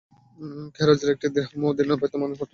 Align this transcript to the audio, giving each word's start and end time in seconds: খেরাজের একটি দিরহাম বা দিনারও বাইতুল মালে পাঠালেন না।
খেরাজের 0.75 1.09
একটি 1.15 1.27
দিরহাম 1.35 1.59
বা 1.61 1.71
দিনারও 1.77 1.99
বাইতুল 2.01 2.19
মালে 2.21 2.31
পাঠালেন 2.31 2.39
না। 2.39 2.47